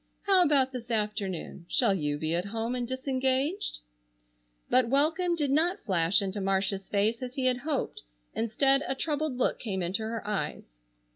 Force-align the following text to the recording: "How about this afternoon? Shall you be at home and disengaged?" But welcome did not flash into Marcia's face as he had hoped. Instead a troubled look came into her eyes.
"How 0.23 0.41
about 0.43 0.71
this 0.71 0.89
afternoon? 0.89 1.67
Shall 1.69 1.93
you 1.93 2.17
be 2.17 2.33
at 2.33 2.45
home 2.45 2.73
and 2.73 2.87
disengaged?" 2.87 3.81
But 4.67 4.89
welcome 4.89 5.35
did 5.35 5.51
not 5.51 5.77
flash 5.85 6.23
into 6.23 6.41
Marcia's 6.41 6.89
face 6.89 7.21
as 7.21 7.35
he 7.35 7.45
had 7.45 7.57
hoped. 7.57 8.01
Instead 8.33 8.81
a 8.87 8.95
troubled 8.95 9.37
look 9.37 9.59
came 9.59 9.83
into 9.83 10.01
her 10.01 10.27
eyes. 10.27 10.73